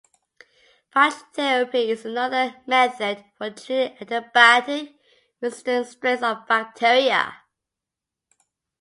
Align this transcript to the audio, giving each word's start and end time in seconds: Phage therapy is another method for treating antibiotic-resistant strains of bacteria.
Phage 0.95 1.31
therapy 1.35 1.91
is 1.91 2.05
another 2.05 2.55
method 2.65 3.23
for 3.37 3.51
treating 3.51 3.95
antibiotic-resistant 3.97 5.85
strains 5.85 6.23
of 6.23 6.47
bacteria. 6.47 7.35